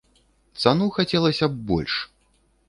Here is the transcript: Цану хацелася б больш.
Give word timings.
Цану 0.63 0.87
хацелася 0.95 1.45
б 1.53 1.63
больш. 1.73 1.93